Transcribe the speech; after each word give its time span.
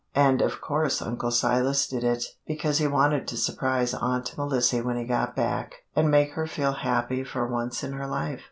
And 0.15 0.41
of 0.41 0.61
course 0.61 0.99
Uncle 0.99 1.29
Silas 1.29 1.85
did 1.85 2.03
it, 2.03 2.23
because 2.47 2.79
he 2.79 2.87
wanted 2.87 3.27
to 3.27 3.37
surprise 3.37 3.93
Aunt 3.93 4.35
Melissy 4.35 4.81
when 4.81 4.97
he 4.97 5.05
got 5.05 5.35
back 5.35 5.83
and 5.95 6.09
make 6.09 6.31
her 6.31 6.47
feel 6.47 6.73
happy 6.73 7.23
for 7.23 7.45
once 7.45 7.83
in 7.83 7.93
her 7.93 8.07
life." 8.07 8.39